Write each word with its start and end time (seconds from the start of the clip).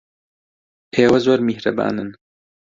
ئێوە 0.95 1.17
زۆر 1.25 1.39
میهرەبانن. 1.47 2.09